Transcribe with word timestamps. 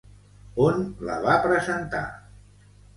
On 0.69 0.81
la 1.11 1.19
va 1.27 1.37
presentar? 1.47 2.05